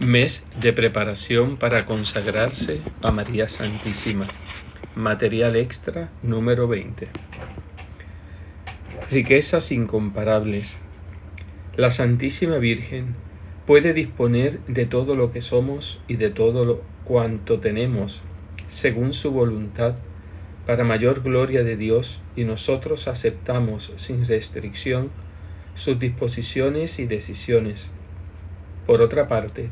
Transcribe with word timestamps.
Mes 0.00 0.42
de 0.60 0.72
preparación 0.72 1.58
para 1.58 1.86
consagrarse 1.86 2.80
a 3.02 3.12
María 3.12 3.48
Santísima. 3.48 4.26
Material 4.96 5.54
extra 5.54 6.10
número 6.24 6.66
20. 6.66 7.06
Riquezas 9.10 9.70
incomparables. 9.70 10.78
La 11.76 11.92
Santísima 11.92 12.56
Virgen 12.56 13.14
puede 13.64 13.92
disponer 13.92 14.58
de 14.66 14.86
todo 14.86 15.14
lo 15.14 15.30
que 15.30 15.40
somos 15.40 16.00
y 16.08 16.16
de 16.16 16.30
todo 16.30 16.64
lo 16.64 16.82
cuanto 17.04 17.60
tenemos, 17.60 18.22
según 18.66 19.12
su 19.12 19.30
voluntad, 19.30 19.94
para 20.66 20.82
mayor 20.82 21.22
gloria 21.22 21.62
de 21.62 21.76
Dios, 21.76 22.20
y 22.34 22.42
nosotros 22.42 23.06
aceptamos 23.06 23.92
sin 23.96 24.26
restricción 24.26 25.10
sus 25.76 26.00
disposiciones 26.00 26.98
y 26.98 27.06
decisiones. 27.06 27.88
Por 28.86 29.00
otra 29.00 29.28
parte, 29.28 29.70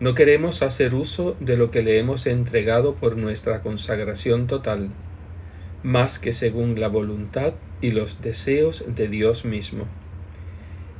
no 0.00 0.14
queremos 0.14 0.62
hacer 0.62 0.94
uso 0.94 1.36
de 1.40 1.58
lo 1.58 1.70
que 1.70 1.82
le 1.82 1.98
hemos 1.98 2.26
entregado 2.26 2.94
por 2.94 3.18
nuestra 3.18 3.60
consagración 3.60 4.46
total, 4.46 4.88
más 5.82 6.18
que 6.18 6.32
según 6.32 6.80
la 6.80 6.88
voluntad 6.88 7.52
y 7.82 7.90
los 7.90 8.22
deseos 8.22 8.82
de 8.88 9.08
Dios 9.08 9.44
mismo. 9.44 9.84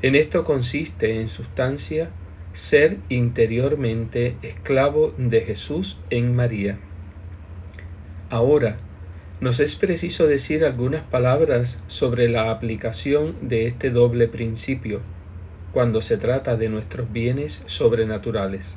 En 0.03 0.15
esto 0.15 0.45
consiste, 0.45 1.19
en 1.19 1.31
sustancia, 1.31 2.11
ser 2.53 2.99
interiormente 3.09 4.37
esclavo 4.43 5.15
de 5.17 5.41
Jesús 5.43 5.99
en 6.11 6.37
María. 6.37 6.79
Ahora, 8.29 8.77
nos 9.41 9.61
es 9.61 9.77
preciso 9.77 10.27
decir 10.27 10.63
algunas 10.63 11.05
palabras 11.05 11.83
sobre 11.87 12.29
la 12.29 12.51
aplicación 12.51 13.49
de 13.49 13.67
este 13.67 13.89
doble 13.89 14.29
principio 14.29 15.01
cuando 15.73 16.03
se 16.03 16.19
trata 16.19 16.59
de 16.59 16.69
nuestros 16.69 17.11
bienes 17.11 17.63
sobrenaturales. 17.67 18.77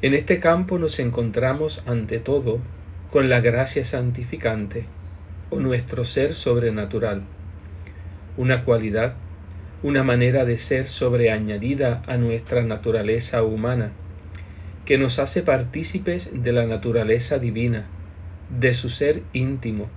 En 0.00 0.14
este 0.14 0.38
campo 0.38 0.78
nos 0.78 1.00
encontramos 1.00 1.82
ante 1.84 2.20
todo 2.20 2.60
con 3.10 3.28
la 3.28 3.40
gracia 3.40 3.84
santificante 3.84 4.84
o 5.50 5.58
nuestro 5.58 6.04
ser 6.04 6.36
sobrenatural, 6.36 7.22
una 8.36 8.64
cualidad, 8.64 9.14
una 9.82 10.04
manera 10.04 10.44
de 10.44 10.56
ser 10.56 10.86
sobreañadida 10.86 12.02
a 12.06 12.16
nuestra 12.16 12.62
naturaleza 12.62 13.42
humana, 13.42 13.90
que 14.84 14.98
nos 14.98 15.18
hace 15.18 15.42
partícipes 15.42 16.30
de 16.44 16.52
la 16.52 16.64
naturaleza 16.64 17.40
divina, 17.40 17.84
de 18.60 18.74
su 18.74 18.90
ser 18.90 19.22
íntimo, 19.32 19.88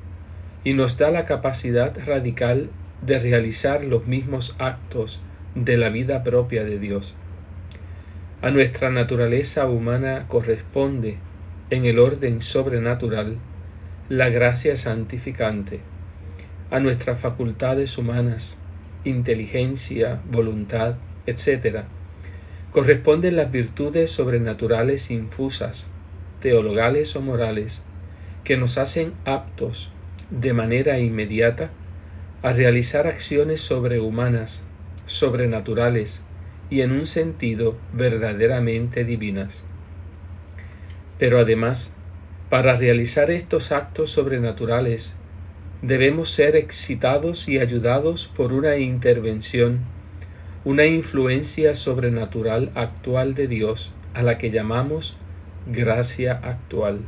y 0.63 0.73
nos 0.73 0.97
da 0.97 1.11
la 1.11 1.27
capacidad 1.27 1.95
radical 2.07 2.71
de 3.05 3.19
realizar 3.19 3.83
los 3.83 4.07
mismos 4.07 4.55
actos 4.57 5.21
de 5.53 5.77
la 5.77 5.89
vida 5.89 6.23
propia 6.23 6.63
de 6.63 6.79
Dios. 6.79 7.15
A 8.43 8.49
nuestra 8.49 8.89
naturaleza 8.89 9.67
humana 9.67 10.25
corresponde, 10.27 11.19
en 11.69 11.85
el 11.85 11.99
orden 11.99 12.41
sobrenatural, 12.41 13.37
la 14.09 14.29
gracia 14.29 14.75
santificante. 14.77 15.79
A 16.71 16.79
nuestras 16.79 17.19
facultades 17.19 17.99
humanas, 17.99 18.57
inteligencia, 19.05 20.23
voluntad, 20.31 20.95
etc., 21.27 21.83
corresponden 22.73 23.35
las 23.35 23.51
virtudes 23.51 24.09
sobrenaturales 24.09 25.11
infusas, 25.11 25.91
teologales 26.41 27.15
o 27.15 27.21
morales, 27.21 27.83
que 28.43 28.57
nos 28.57 28.79
hacen 28.79 29.13
aptos, 29.23 29.91
de 30.31 30.53
manera 30.53 30.97
inmediata, 30.97 31.69
a 32.41 32.53
realizar 32.53 33.05
acciones 33.05 33.61
sobrehumanas, 33.61 34.65
sobrenaturales, 35.05 36.23
y 36.71 36.81
en 36.81 36.93
un 36.93 37.05
sentido 37.05 37.77
verdaderamente 37.93 39.03
divinas. 39.03 39.61
Pero 41.19 41.37
además, 41.37 41.93
para 42.49 42.75
realizar 42.75 43.29
estos 43.29 43.71
actos 43.71 44.11
sobrenaturales, 44.11 45.15
debemos 45.81 46.31
ser 46.31 46.55
excitados 46.55 47.47
y 47.47 47.59
ayudados 47.59 48.27
por 48.27 48.53
una 48.53 48.77
intervención, 48.77 49.81
una 50.63 50.85
influencia 50.85 51.75
sobrenatural 51.75 52.71
actual 52.73 53.35
de 53.35 53.47
Dios, 53.47 53.91
a 54.13 54.23
la 54.23 54.37
que 54.37 54.49
llamamos 54.49 55.17
gracia 55.67 56.39
actual. 56.43 57.01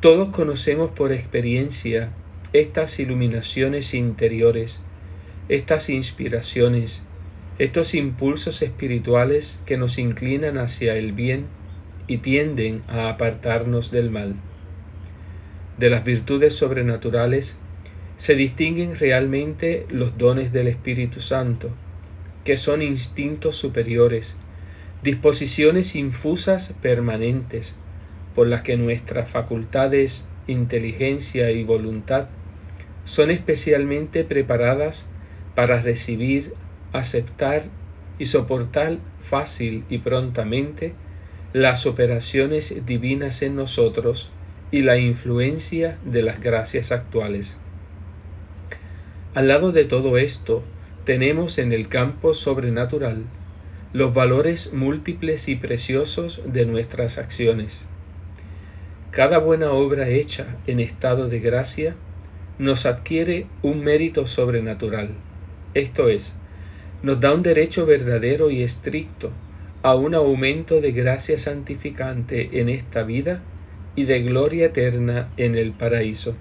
Todos 0.00 0.30
conocemos 0.30 0.90
por 0.90 1.12
experiencia 1.12 2.10
estas 2.52 2.98
iluminaciones 2.98 3.94
interiores, 3.94 4.82
estas 5.48 5.90
inspiraciones, 5.90 7.06
estos 7.58 7.94
impulsos 7.94 8.62
espirituales 8.62 9.62
que 9.66 9.76
nos 9.76 9.98
inclinan 9.98 10.58
hacia 10.58 10.96
el 10.96 11.12
bien 11.12 11.46
y 12.06 12.18
tienden 12.18 12.82
a 12.88 13.08
apartarnos 13.08 13.90
del 13.90 14.10
mal. 14.10 14.34
De 15.78 15.90
las 15.90 16.04
virtudes 16.04 16.54
sobrenaturales 16.54 17.58
se 18.16 18.36
distinguen 18.36 18.96
realmente 18.96 19.86
los 19.90 20.16
dones 20.18 20.52
del 20.52 20.68
Espíritu 20.68 21.20
Santo, 21.20 21.70
que 22.44 22.56
son 22.56 22.82
instintos 22.82 23.56
superiores, 23.56 24.36
disposiciones 25.02 25.94
infusas 25.94 26.74
permanentes, 26.80 27.76
por 28.34 28.46
las 28.46 28.62
que 28.62 28.76
nuestras 28.76 29.30
facultades, 29.30 30.28
inteligencia 30.46 31.50
y 31.50 31.64
voluntad 31.64 32.28
son 33.04 33.30
especialmente 33.30 34.24
preparadas 34.24 35.08
para 35.54 35.82
recibir 35.82 36.52
aceptar 36.92 37.62
y 38.18 38.26
soportar 38.26 38.98
fácil 39.22 39.84
y 39.88 39.98
prontamente 39.98 40.92
las 41.52 41.86
operaciones 41.86 42.86
divinas 42.86 43.42
en 43.42 43.56
nosotros 43.56 44.30
y 44.70 44.82
la 44.82 44.98
influencia 44.98 45.98
de 46.04 46.22
las 46.22 46.40
gracias 46.40 46.92
actuales. 46.92 47.56
Al 49.34 49.48
lado 49.48 49.72
de 49.72 49.84
todo 49.84 50.18
esto, 50.18 50.62
tenemos 51.04 51.58
en 51.58 51.72
el 51.72 51.88
campo 51.88 52.34
sobrenatural 52.34 53.24
los 53.92 54.14
valores 54.14 54.72
múltiples 54.72 55.48
y 55.48 55.56
preciosos 55.56 56.40
de 56.46 56.64
nuestras 56.64 57.18
acciones. 57.18 57.86
Cada 59.10 59.38
buena 59.38 59.72
obra 59.72 60.08
hecha 60.08 60.56
en 60.66 60.80
estado 60.80 61.28
de 61.28 61.40
gracia 61.40 61.94
nos 62.58 62.86
adquiere 62.86 63.46
un 63.62 63.84
mérito 63.84 64.26
sobrenatural, 64.26 65.10
esto 65.74 66.08
es, 66.08 66.36
nos 67.02 67.20
da 67.20 67.34
un 67.34 67.42
derecho 67.42 67.84
verdadero 67.84 68.50
y 68.50 68.62
estricto 68.62 69.32
a 69.82 69.96
un 69.96 70.14
aumento 70.14 70.80
de 70.80 70.92
gracia 70.92 71.38
santificante 71.38 72.60
en 72.60 72.68
esta 72.68 73.02
vida 73.02 73.42
y 73.96 74.04
de 74.04 74.22
gloria 74.22 74.66
eterna 74.66 75.28
en 75.36 75.56
el 75.56 75.72
paraíso. 75.72 76.36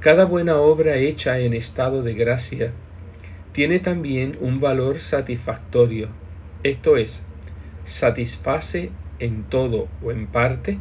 Cada 0.00 0.24
buena 0.24 0.56
obra 0.56 0.96
hecha 0.96 1.38
en 1.38 1.54
estado 1.54 2.02
de 2.02 2.14
gracia 2.14 2.72
tiene 3.52 3.78
también 3.78 4.36
un 4.40 4.60
valor 4.60 5.00
satisfactorio, 5.00 6.08
esto 6.64 6.96
es, 6.96 7.24
satisface 7.84 8.90
en 9.20 9.44
todo 9.44 9.88
o 10.02 10.10
en 10.10 10.26
parte 10.26 10.78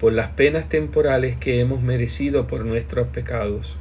por 0.00 0.12
las 0.12 0.30
penas 0.30 0.68
temporales 0.68 1.36
que 1.36 1.60
hemos 1.60 1.82
merecido 1.82 2.46
por 2.46 2.64
nuestros 2.64 3.08
pecados. 3.08 3.76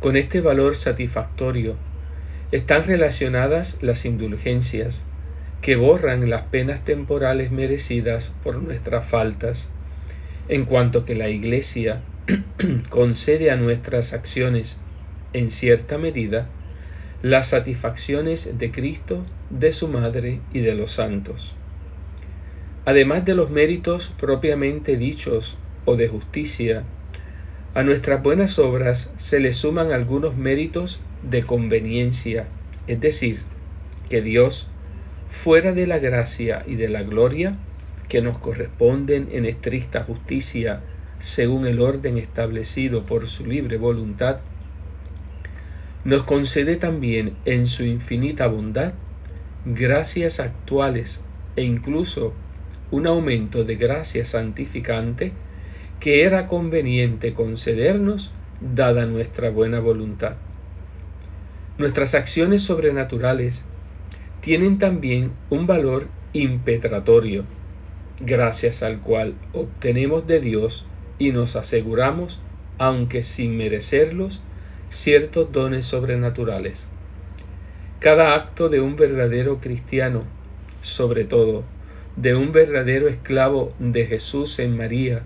Con 0.00 0.16
este 0.16 0.40
valor 0.40 0.76
satisfactorio 0.76 1.76
están 2.52 2.84
relacionadas 2.84 3.78
las 3.82 4.04
indulgencias, 4.04 5.04
que 5.62 5.76
borran 5.76 6.28
las 6.28 6.42
penas 6.42 6.84
temporales 6.84 7.50
merecidas 7.50 8.34
por 8.44 8.62
nuestras 8.62 9.06
faltas, 9.06 9.70
en 10.48 10.66
cuanto 10.66 11.06
que 11.06 11.14
la 11.14 11.30
Iglesia 11.30 12.02
concede 12.90 13.50
a 13.50 13.56
nuestras 13.56 14.12
acciones, 14.12 14.78
en 15.32 15.50
cierta 15.50 15.96
medida, 15.96 16.46
las 17.22 17.48
satisfacciones 17.48 18.58
de 18.58 18.70
Cristo, 18.70 19.24
de 19.48 19.72
su 19.72 19.88
Madre 19.88 20.40
y 20.52 20.60
de 20.60 20.74
los 20.74 20.92
santos. 20.92 21.54
Además 22.84 23.24
de 23.24 23.34
los 23.34 23.48
méritos 23.48 24.10
propiamente 24.20 24.96
dichos 24.98 25.56
o 25.86 25.96
de 25.96 26.08
justicia, 26.08 26.82
a 27.74 27.82
nuestras 27.82 28.22
buenas 28.22 28.58
obras 28.58 29.12
se 29.16 29.40
le 29.40 29.52
suman 29.52 29.92
algunos 29.92 30.36
méritos 30.36 31.00
de 31.22 31.42
conveniencia, 31.42 32.46
es 32.86 33.00
decir, 33.00 33.40
que 34.10 34.20
Dios, 34.20 34.68
fuera 35.30 35.72
de 35.72 35.86
la 35.86 35.98
gracia 35.98 36.64
y 36.66 36.74
de 36.74 36.88
la 36.88 37.02
gloria 37.02 37.56
que 38.08 38.20
nos 38.20 38.38
corresponden 38.38 39.28
en 39.32 39.46
estricta 39.46 40.02
justicia 40.04 40.82
según 41.18 41.66
el 41.66 41.80
orden 41.80 42.18
establecido 42.18 43.06
por 43.06 43.28
su 43.28 43.46
libre 43.46 43.78
voluntad, 43.78 44.40
nos 46.04 46.24
concede 46.24 46.76
también 46.76 47.36
en 47.46 47.68
su 47.68 47.84
infinita 47.84 48.48
bondad 48.48 48.92
gracias 49.64 50.40
actuales 50.40 51.24
e 51.56 51.62
incluso 51.62 52.34
un 52.90 53.06
aumento 53.06 53.64
de 53.64 53.76
gracia 53.76 54.26
santificante 54.26 55.32
que 56.02 56.24
era 56.24 56.48
conveniente 56.48 57.32
concedernos 57.32 58.32
dada 58.60 59.06
nuestra 59.06 59.50
buena 59.50 59.78
voluntad. 59.78 60.34
Nuestras 61.78 62.16
acciones 62.16 62.62
sobrenaturales 62.62 63.64
tienen 64.40 64.80
también 64.80 65.30
un 65.48 65.68
valor 65.68 66.08
impetratorio, 66.32 67.44
gracias 68.18 68.82
al 68.82 68.98
cual 68.98 69.34
obtenemos 69.52 70.26
de 70.26 70.40
Dios 70.40 70.84
y 71.20 71.30
nos 71.30 71.54
aseguramos, 71.54 72.40
aunque 72.78 73.22
sin 73.22 73.56
merecerlos, 73.56 74.40
ciertos 74.88 75.52
dones 75.52 75.86
sobrenaturales. 75.86 76.88
Cada 78.00 78.34
acto 78.34 78.68
de 78.68 78.80
un 78.80 78.96
verdadero 78.96 79.60
cristiano, 79.60 80.24
sobre 80.82 81.22
todo 81.22 81.62
de 82.16 82.34
un 82.34 82.50
verdadero 82.50 83.06
esclavo 83.06 83.72
de 83.78 84.04
Jesús 84.04 84.58
en 84.58 84.76
María, 84.76 85.22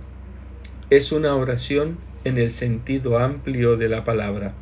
es 0.88 1.10
una 1.10 1.34
oración 1.34 1.98
en 2.24 2.38
el 2.38 2.52
sentido 2.52 3.18
amplio 3.18 3.76
de 3.76 3.88
la 3.88 4.04
palabra. 4.04 4.52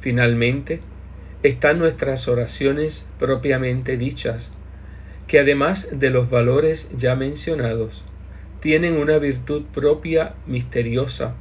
Finalmente, 0.00 0.80
están 1.44 1.78
nuestras 1.78 2.26
oraciones 2.26 3.08
propiamente 3.18 3.96
dichas, 3.96 4.52
que 5.28 5.38
además 5.38 5.88
de 5.92 6.10
los 6.10 6.28
valores 6.30 6.90
ya 6.96 7.14
mencionados, 7.14 8.02
tienen 8.60 8.96
una 8.96 9.18
virtud 9.18 9.62
propia 9.72 10.34
misteriosa 10.46 11.34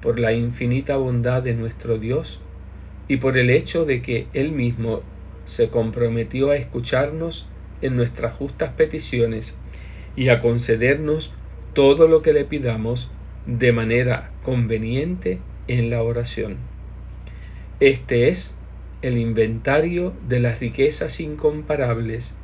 por 0.00 0.20
la 0.20 0.32
infinita 0.32 0.96
bondad 0.96 1.42
de 1.42 1.54
nuestro 1.54 1.98
Dios 1.98 2.40
y 3.08 3.16
por 3.16 3.38
el 3.38 3.50
hecho 3.50 3.84
de 3.84 4.02
que 4.02 4.28
Él 4.34 4.52
mismo 4.52 5.02
se 5.46 5.68
comprometió 5.68 6.50
a 6.50 6.56
escucharnos 6.56 7.48
en 7.82 7.96
nuestras 7.96 8.34
justas 8.34 8.72
peticiones 8.74 9.58
y 10.16 10.28
a 10.28 10.40
concedernos 10.40 11.32
todo 11.76 12.08
lo 12.08 12.22
que 12.22 12.32
le 12.32 12.46
pidamos 12.46 13.10
de 13.44 13.70
manera 13.70 14.30
conveniente 14.42 15.40
en 15.68 15.90
la 15.90 16.02
oración. 16.02 16.56
Este 17.80 18.30
es 18.30 18.56
el 19.02 19.18
inventario 19.18 20.14
de 20.26 20.40
las 20.40 20.60
riquezas 20.60 21.20
incomparables 21.20 22.34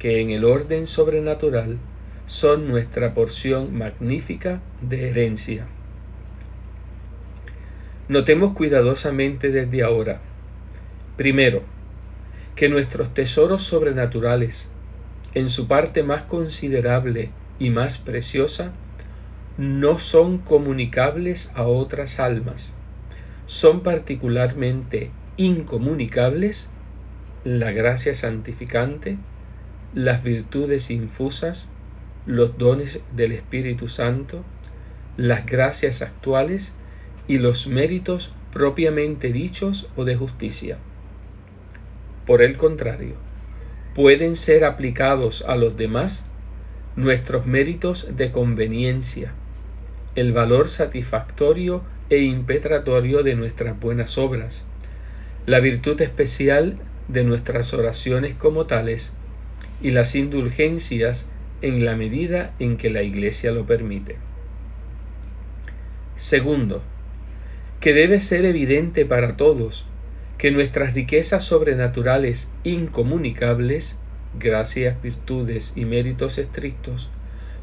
que 0.00 0.20
en 0.20 0.30
el 0.30 0.44
orden 0.44 0.88
sobrenatural 0.88 1.78
son 2.26 2.66
nuestra 2.66 3.14
porción 3.14 3.72
magnífica 3.72 4.60
de 4.80 5.10
herencia. 5.10 5.68
Notemos 8.08 8.52
cuidadosamente 8.56 9.50
desde 9.50 9.84
ahora, 9.84 10.20
primero, 11.16 11.62
que 12.56 12.68
nuestros 12.68 13.14
tesoros 13.14 13.62
sobrenaturales, 13.62 14.72
en 15.34 15.50
su 15.50 15.68
parte 15.68 16.02
más 16.02 16.22
considerable 16.22 17.30
y 17.62 17.70
más 17.70 17.96
preciosa, 17.96 18.72
no 19.56 20.00
son 20.00 20.38
comunicables 20.38 21.52
a 21.54 21.62
otras 21.62 22.18
almas, 22.18 22.74
son 23.46 23.84
particularmente 23.84 25.10
incomunicables 25.36 26.72
la 27.44 27.70
gracia 27.70 28.16
santificante, 28.16 29.16
las 29.94 30.24
virtudes 30.24 30.90
infusas, 30.90 31.72
los 32.26 32.58
dones 32.58 33.00
del 33.14 33.30
Espíritu 33.30 33.88
Santo, 33.88 34.42
las 35.16 35.46
gracias 35.46 36.02
actuales 36.02 36.74
y 37.28 37.38
los 37.38 37.68
méritos 37.68 38.32
propiamente 38.52 39.32
dichos 39.32 39.88
o 39.94 40.04
de 40.04 40.16
justicia. 40.16 40.78
Por 42.26 42.42
el 42.42 42.56
contrario, 42.56 43.14
pueden 43.94 44.34
ser 44.34 44.64
aplicados 44.64 45.44
a 45.46 45.54
los 45.54 45.76
demás 45.76 46.26
nuestros 46.96 47.46
méritos 47.46 48.08
de 48.16 48.30
conveniencia, 48.32 49.32
el 50.14 50.32
valor 50.32 50.68
satisfactorio 50.68 51.82
e 52.10 52.18
impetratorio 52.22 53.22
de 53.22 53.34
nuestras 53.34 53.78
buenas 53.80 54.18
obras, 54.18 54.68
la 55.46 55.60
virtud 55.60 56.00
especial 56.02 56.76
de 57.08 57.24
nuestras 57.24 57.72
oraciones 57.72 58.34
como 58.34 58.66
tales 58.66 59.14
y 59.82 59.90
las 59.90 60.14
indulgencias 60.14 61.28
en 61.62 61.84
la 61.84 61.96
medida 61.96 62.54
en 62.58 62.76
que 62.76 62.90
la 62.90 63.02
Iglesia 63.02 63.52
lo 63.52 63.66
permite. 63.66 64.16
Segundo, 66.16 66.82
que 67.80 67.94
debe 67.94 68.20
ser 68.20 68.44
evidente 68.44 69.06
para 69.06 69.36
todos 69.36 69.86
que 70.38 70.50
nuestras 70.50 70.94
riquezas 70.94 71.44
sobrenaturales 71.44 72.50
incomunicables, 72.64 73.98
gracias, 74.38 75.00
virtudes 75.02 75.76
y 75.76 75.84
méritos 75.84 76.38
estrictos, 76.38 77.08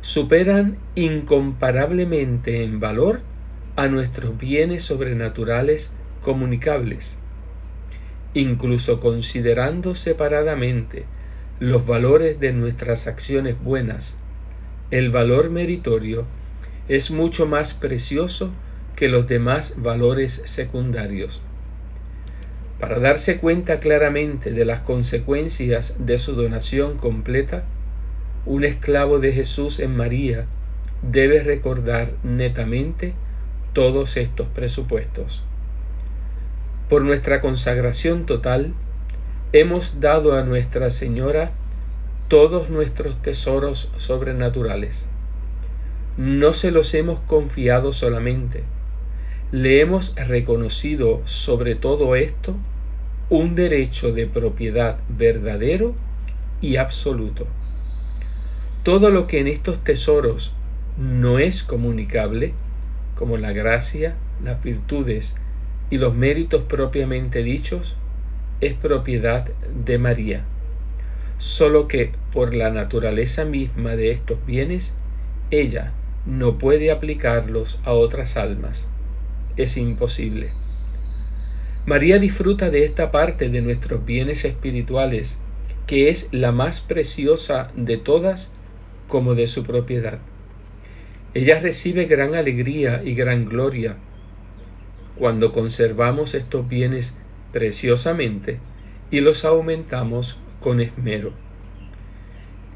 superan 0.01 0.77
incomparablemente 0.95 2.63
en 2.63 2.80
valor 2.80 3.21
a 3.75 3.88
nuestros 3.88 4.38
bienes 4.38 4.83
sobrenaturales 4.83 5.94
comunicables 6.21 7.19
incluso 8.33 9.00
considerando 9.00 9.95
separadamente 9.95 11.06
los 11.60 11.86
valores 11.86 12.39
de 12.39 12.54
nuestras 12.54 13.07
acciones 13.07 13.62
buenas, 13.62 14.18
el 14.92 15.10
valor 15.10 15.50
meritorio 15.50 16.25
es 16.88 17.12
mucho 17.12 17.48
más 17.48 17.74
precioso 17.74 18.51
que 18.95 19.10
los 19.10 19.27
demás 19.27 19.75
valores 19.77 20.42
secundarios. 20.45 21.42
Para 22.79 22.99
darse 22.99 23.39
cuenta 23.39 23.79
claramente 23.81 24.51
de 24.51 24.63
las 24.63 24.81
consecuencias 24.81 25.97
de 25.99 26.17
su 26.17 26.33
donación 26.33 26.97
completa, 26.97 27.63
un 28.45 28.63
esclavo 28.63 29.19
de 29.19 29.33
Jesús 29.33 29.79
en 29.79 29.97
María 29.97 30.45
debe 31.01 31.43
recordar 31.43 32.13
netamente 32.23 33.13
todos 33.73 34.15
estos 34.15 34.47
presupuestos. 34.47 35.43
Por 36.89 37.03
nuestra 37.03 37.41
consagración 37.41 38.25
total, 38.25 38.73
hemos 39.51 39.99
dado 39.99 40.35
a 40.37 40.43
Nuestra 40.43 40.89
Señora 40.89 41.51
todos 42.29 42.69
nuestros 42.69 43.21
tesoros 43.21 43.91
sobrenaturales. 43.97 45.09
No 46.17 46.53
se 46.53 46.71
los 46.71 46.93
hemos 46.93 47.19
confiado 47.21 47.91
solamente, 47.91 48.63
le 49.51 49.81
hemos 49.81 50.13
reconocido 50.15 51.23
sobre 51.25 51.73
todo 51.73 52.15
esto 52.15 52.55
un 53.31 53.55
derecho 53.55 54.13
de 54.13 54.27
propiedad 54.27 54.97
verdadero 55.09 55.95
y 56.61 56.75
absoluto. 56.75 57.47
Todo 58.83 59.09
lo 59.09 59.25
que 59.25 59.39
en 59.39 59.47
estos 59.47 59.83
tesoros 59.83 60.53
no 60.97 61.39
es 61.39 61.63
comunicable, 61.63 62.53
como 63.15 63.37
la 63.37 63.51
gracia, 63.51 64.15
las 64.43 64.63
virtudes 64.63 65.35
y 65.89 65.97
los 65.97 66.13
méritos 66.13 66.63
propiamente 66.63 67.41
dichos 67.41 67.95
es 68.61 68.73
propiedad 68.73 69.49
de 69.83 69.97
María, 69.97 70.44
solo 71.39 71.87
que 71.87 72.11
por 72.31 72.53
la 72.53 72.69
naturaleza 72.69 73.45
misma 73.45 73.95
de 73.95 74.11
estos 74.11 74.45
bienes, 74.45 74.95
ella 75.49 75.91
no 76.27 76.59
puede 76.59 76.91
aplicarlos 76.91 77.79
a 77.83 77.94
otras 77.94 78.37
almas. 78.37 78.89
Es 79.59 79.75
imposible. 79.75 80.51
María 81.85 82.18
disfruta 82.18 82.69
de 82.69 82.85
esta 82.85 83.11
parte 83.11 83.49
de 83.49 83.61
nuestros 83.61 84.06
bienes 84.06 84.45
espirituales, 84.45 85.37
que 85.85 86.07
es 86.07 86.30
la 86.31 86.54
más 86.54 86.80
preciosa 86.80 87.69
de 87.75 87.97
todas 87.97 88.54
como 89.09 89.35
de 89.35 89.47
su 89.47 89.66
propiedad. 89.66 90.19
Ella 91.33 91.59
recibe 91.59 92.06
gran 92.06 92.35
alegría 92.35 93.01
y 93.04 93.16
gran 93.16 93.49
gloria 93.49 93.97
cuando 95.18 95.51
conservamos 95.51 96.35
estos 96.35 96.69
bienes 96.69 97.18
preciosamente 97.51 98.59
y 99.11 99.19
los 99.19 99.44
aumentamos 99.44 100.39
con 100.61 100.80
esmero. 100.80 101.33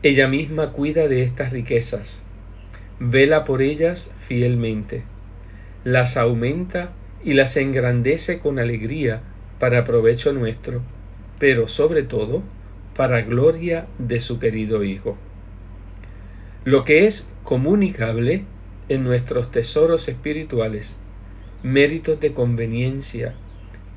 Ella 0.02 0.28
misma 0.28 0.74
cuida 0.74 1.08
de 1.08 1.24
estas 1.24 1.54
riquezas, 1.54 2.26
vela 3.00 3.46
por 3.46 3.62
ellas 3.62 4.12
fielmente, 4.28 5.06
las 5.84 6.18
aumenta 6.18 6.92
y 7.24 7.34
las 7.34 7.58
engrandece 7.58 8.40
con 8.40 8.60
alegría 8.60 9.22
para 9.60 9.86
provecho 9.86 10.34
nuestro, 10.34 10.82
pero 11.40 11.68
sobre 11.68 12.04
todo 12.04 12.42
para 12.96 13.22
gloria 13.22 13.88
de 13.98 14.20
su 14.20 14.40
querido 14.40 14.84
Hijo. 14.84 15.18
Lo 16.64 16.84
que 16.86 17.06
es 17.06 17.32
comunicable 17.44 18.44
en 18.90 19.04
nuestros 19.04 19.52
tesoros 19.52 20.08
espirituales 20.08 20.98
méritos 21.64 22.20
de 22.20 22.34
conveniencia, 22.34 23.34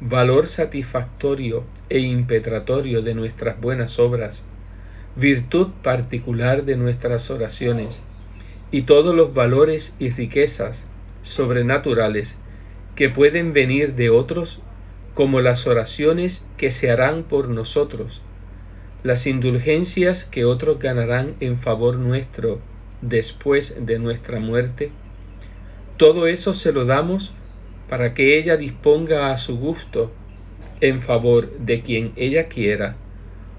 valor 0.00 0.47
satisfactorio 0.47 1.64
e 1.88 1.99
impetratorio 1.99 3.02
de 3.02 3.14
nuestras 3.14 3.61
buenas 3.61 3.99
obras, 3.99 4.47
virtud 5.16 5.69
particular 5.83 6.64
de 6.64 6.76
nuestras 6.76 7.28
oraciones, 7.31 8.05
y 8.71 8.83
todos 8.83 9.16
los 9.16 9.35
valores 9.35 9.97
y 9.99 10.11
riquezas 10.11 10.87
sobrenaturales 11.26 12.40
que 12.95 13.11
pueden 13.11 13.52
venir 13.52 13.95
de 13.95 14.11
otros, 14.11 14.61
como 15.14 15.40
las 15.40 15.66
oraciones 15.66 16.49
que 16.56 16.71
se 16.71 16.90
harán 16.90 17.25
por 17.25 17.49
nosotros, 17.49 18.23
las 19.02 19.26
indulgencias 19.26 20.25
que 20.25 20.45
otros 20.45 20.78
ganarán 20.78 21.35
en 21.40 21.59
favor 21.59 21.97
nuestro 21.97 22.61
después 23.02 23.85
de 23.85 23.99
nuestra 23.99 24.40
muerte, 24.40 24.90
todo 25.97 26.26
eso 26.26 26.54
se 26.54 26.73
lo 26.73 26.85
damos 26.85 27.33
para 27.88 28.14
que 28.14 28.38
ella 28.38 28.56
disponga 28.56 29.30
a 29.30 29.37
su 29.37 29.59
gusto 29.59 30.12
en 30.80 31.02
favor 31.02 31.50
de 31.59 31.83
quien 31.83 32.12
ella 32.16 32.49
quiera, 32.49 32.97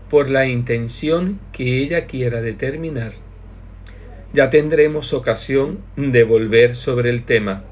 por 0.10 0.30
la 0.30 0.48
intención 0.48 1.40
que 1.52 1.80
ella 1.82 2.06
quiera 2.06 2.42
determinar. 2.42 3.14
Ya 4.34 4.50
tendremos 4.50 5.14
ocasión 5.14 5.80
de 5.96 6.24
volver 6.24 6.76
sobre 6.76 7.10
el 7.10 7.24
tema. 7.24 7.64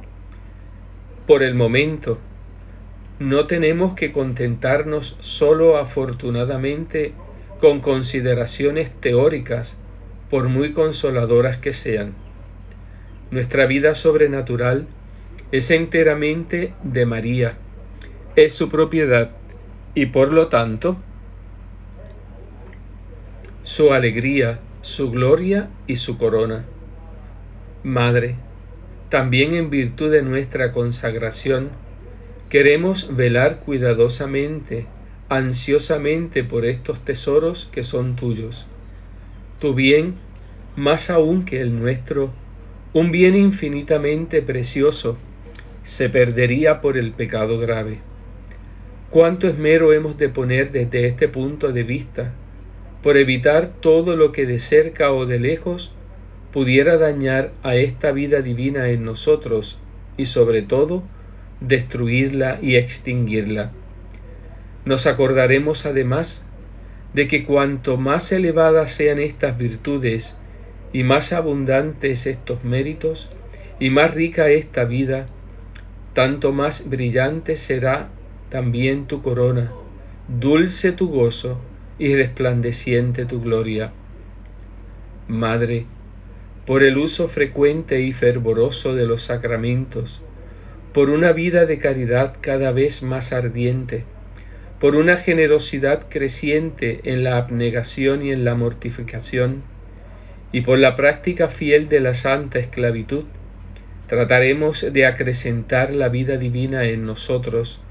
Por 1.27 1.43
el 1.43 1.53
momento, 1.53 2.19
no 3.19 3.47
tenemos 3.47 3.93
que 3.95 4.11
contentarnos 4.11 5.17
solo 5.21 5.77
afortunadamente 5.77 7.13
con 7.59 7.81
consideraciones 7.81 8.91
teóricas, 8.99 9.79
por 10.29 10.49
muy 10.49 10.73
consoladoras 10.73 11.57
que 11.57 11.73
sean. 11.73 12.13
Nuestra 13.31 13.65
vida 13.65 13.95
sobrenatural 13.95 14.87
es 15.51 15.71
enteramente 15.71 16.73
de 16.83 17.05
María, 17.05 17.57
es 18.35 18.53
su 18.53 18.69
propiedad 18.69 19.31
y 19.93 20.07
por 20.07 20.33
lo 20.33 20.47
tanto 20.47 20.97
su 23.63 23.93
alegría, 23.93 24.59
su 24.85 25.09
gloria 25.09 25.67
y 25.87 25.95
su 25.95 26.15
corona. 26.19 26.63
Madre, 27.81 28.35
también 29.09 29.55
en 29.55 29.71
virtud 29.71 30.11
de 30.11 30.21
nuestra 30.21 30.71
consagración, 30.73 31.69
queremos 32.49 33.15
velar 33.15 33.61
cuidadosamente, 33.61 34.85
ansiosamente 35.27 36.43
por 36.43 36.67
estos 36.67 37.03
tesoros 37.03 37.67
que 37.71 37.83
son 37.83 38.15
tuyos. 38.15 38.67
Tu 39.59 39.73
bien, 39.73 40.13
más 40.75 41.09
aún 41.09 41.45
que 41.45 41.61
el 41.61 41.79
nuestro, 41.79 42.29
un 42.93 43.11
bien 43.11 43.35
infinitamente 43.35 44.43
precioso, 44.43 45.17
se 45.81 46.09
perdería 46.09 46.79
por 46.81 46.99
el 46.99 47.11
pecado 47.11 47.57
grave. 47.57 48.01
¿Cuánto 49.09 49.47
esmero 49.47 49.93
hemos 49.93 50.19
de 50.19 50.29
poner 50.29 50.71
desde 50.71 51.07
este 51.07 51.27
punto 51.27 51.71
de 51.71 51.81
vista 51.81 52.35
por 53.05 53.17
evitar 53.17 53.67
todo 53.81 54.15
lo 54.15 54.31
que 54.31 54.47
de 54.47 54.57
cerca 54.57 55.11
o 55.11 55.27
de 55.27 55.37
lejos 55.37 55.91
pudiera 56.51 56.97
dañar 56.97 57.51
a 57.61 57.75
esta 57.75 58.11
vida 58.11 58.41
divina 58.41 58.89
en 58.89 59.05
nosotros 59.05 59.77
y 60.17 60.25
sobre 60.25 60.63
todo 60.63 61.03
destruirla 61.59 62.57
y 62.63 62.77
extinguirla? 62.77 63.71
Nos 64.85 65.05
acordaremos 65.05 65.85
además 65.85 66.49
de 67.13 67.27
que 67.27 67.43
cuanto 67.43 67.97
más 67.97 68.31
elevadas 68.31 68.93
sean 68.93 69.19
estas 69.19 69.55
virtudes 69.55 70.39
y 70.91 71.03
más 71.03 71.31
abundantes 71.31 72.25
estos 72.25 72.63
méritos 72.63 73.29
y 73.79 73.91
más 73.91 74.15
rica 74.15 74.49
esta 74.49 74.83
vida, 74.83 75.27
tanto 76.15 76.53
más 76.53 76.89
brillante 76.89 77.55
será 77.55 78.09
también 78.49 79.05
tu 79.05 79.21
corona, 79.21 79.71
dulce 80.27 80.91
tu 80.91 81.09
gozo 81.09 81.61
y 81.97 82.15
resplandeciente 82.15 83.25
tu 83.25 83.41
gloria. 83.41 83.91
Madre, 85.27 85.85
por 86.65 86.83
el 86.83 86.97
uso 86.97 87.27
frecuente 87.27 88.01
y 88.01 88.11
fervoroso 88.11 88.95
de 88.95 89.05
los 89.05 89.23
sacramentos, 89.23 90.21
por 90.93 91.09
una 91.09 91.31
vida 91.31 91.65
de 91.65 91.77
caridad 91.77 92.35
cada 92.41 92.71
vez 92.71 93.03
más 93.03 93.33
ardiente, 93.33 94.03
por 94.79 94.95
una 94.95 95.17
generosidad 95.17 96.07
creciente 96.09 97.01
en 97.03 97.23
la 97.23 97.37
abnegación 97.37 98.25
y 98.25 98.31
en 98.31 98.45
la 98.45 98.55
mortificación, 98.55 99.63
y 100.51 100.61
por 100.61 100.79
la 100.79 100.95
práctica 100.95 101.47
fiel 101.49 101.89
de 101.89 101.99
la 101.99 102.13
santa 102.13 102.59
esclavitud, 102.59 103.25
trataremos 104.07 104.85
de 104.93 105.05
acrecentar 105.05 105.91
la 105.91 106.09
vida 106.09 106.37
divina 106.37 106.83
en 106.85 107.05
nosotros, 107.05 107.81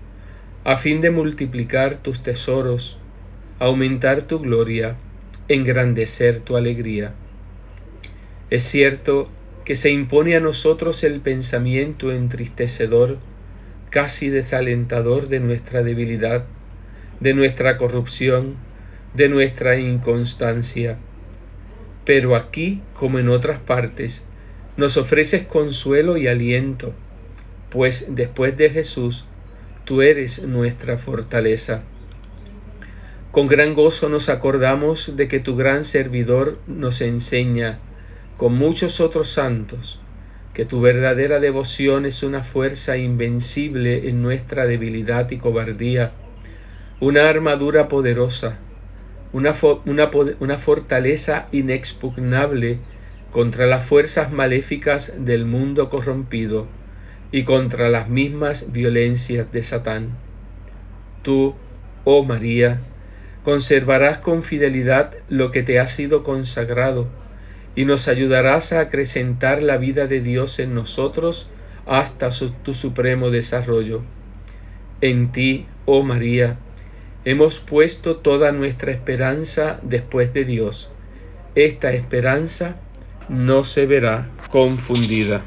a 0.64 0.76
fin 0.78 1.00
de 1.00 1.10
multiplicar 1.10 1.96
tus 1.96 2.22
tesoros, 2.22 2.98
aumentar 3.64 4.22
tu 4.22 4.40
gloria, 4.40 4.96
engrandecer 5.48 6.40
tu 6.40 6.56
alegría. 6.56 7.14
Es 8.50 8.62
cierto 8.62 9.30
que 9.64 9.74
se 9.74 9.90
impone 9.90 10.36
a 10.36 10.40
nosotros 10.40 11.02
el 11.02 11.20
pensamiento 11.20 12.12
entristecedor, 12.12 13.18
casi 13.88 14.28
desalentador 14.28 15.28
de 15.28 15.40
nuestra 15.40 15.82
debilidad, 15.82 16.44
de 17.20 17.32
nuestra 17.32 17.78
corrupción, 17.78 18.56
de 19.14 19.30
nuestra 19.30 19.78
inconstancia. 19.78 20.98
Pero 22.04 22.36
aquí, 22.36 22.82
como 22.92 23.18
en 23.18 23.30
otras 23.30 23.60
partes, 23.60 24.28
nos 24.76 24.98
ofreces 24.98 25.46
consuelo 25.46 26.18
y 26.18 26.26
aliento, 26.26 26.92
pues 27.70 28.08
después 28.14 28.58
de 28.58 28.68
Jesús, 28.68 29.24
tú 29.86 30.02
eres 30.02 30.42
nuestra 30.42 30.98
fortaleza. 30.98 31.82
Con 33.34 33.48
gran 33.48 33.74
gozo 33.74 34.08
nos 34.08 34.28
acordamos 34.28 35.16
de 35.16 35.26
que 35.26 35.40
tu 35.40 35.56
gran 35.56 35.82
servidor 35.82 36.60
nos 36.68 37.00
enseña, 37.00 37.80
con 38.36 38.54
muchos 38.54 39.00
otros 39.00 39.28
santos, 39.28 39.98
que 40.52 40.64
tu 40.64 40.80
verdadera 40.80 41.40
devoción 41.40 42.06
es 42.06 42.22
una 42.22 42.44
fuerza 42.44 42.96
invencible 42.96 44.08
en 44.08 44.22
nuestra 44.22 44.66
debilidad 44.66 45.28
y 45.32 45.38
cobardía, 45.38 46.12
una 47.00 47.28
armadura 47.28 47.88
poderosa, 47.88 48.60
una, 49.32 49.52
fortaleza 50.58 51.48
inexpugnable 51.50 52.78
contra 53.32 53.66
las 53.66 53.84
fuerzas 53.84 54.30
maléficas 54.30 55.12
del 55.18 55.44
mundo 55.44 55.90
corrompido 55.90 56.68
y 57.32 57.42
contra 57.42 57.88
las 57.88 58.08
mismas 58.08 58.70
violencias 58.70 59.50
de 59.50 59.64
Satán. 59.64 60.10
Tú, 61.24 61.56
oh 62.04 62.22
María, 62.22 62.80
conservarás 63.44 64.18
con 64.18 64.42
fidelidad 64.42 65.12
lo 65.28 65.50
que 65.52 65.62
te 65.62 65.78
ha 65.78 65.86
sido 65.86 66.24
consagrado 66.24 67.08
y 67.76 67.84
nos 67.84 68.08
ayudarás 68.08 68.72
a 68.72 68.80
acrecentar 68.80 69.62
la 69.62 69.76
vida 69.76 70.06
de 70.06 70.20
Dios 70.20 70.58
en 70.58 70.74
nosotros 70.74 71.50
hasta 71.86 72.30
tu 72.62 72.72
supremo 72.72 73.30
desarrollo. 73.30 74.02
En 75.00 75.32
ti, 75.32 75.66
oh 75.84 76.02
María, 76.02 76.56
hemos 77.24 77.60
puesto 77.60 78.16
toda 78.16 78.52
nuestra 78.52 78.92
esperanza 78.92 79.78
después 79.82 80.32
de 80.32 80.44
Dios. 80.44 80.90
Esta 81.54 81.92
esperanza 81.92 82.76
no 83.28 83.64
se 83.64 83.86
verá 83.86 84.30
confundida. 84.50 85.44